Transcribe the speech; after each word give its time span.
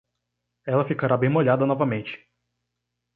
Ela 0.65 0.83
ficará 0.87 1.15
bem 1.15 1.29
molhada 1.29 1.63
novamente. 1.63 2.19